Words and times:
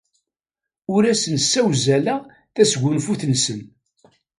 Ur 0.93 1.03
asen-ssewzaleɣ 1.11 2.21
tasgunfut-nsen. 2.55 3.61